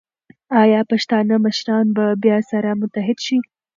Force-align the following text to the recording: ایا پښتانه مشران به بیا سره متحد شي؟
ایا 0.61 0.81
پښتانه 0.91 1.35
مشران 1.45 1.85
به 1.95 2.05
بیا 2.23 2.37
سره 2.51 2.69
متحد 2.81 3.17
شي؟ 3.25 3.37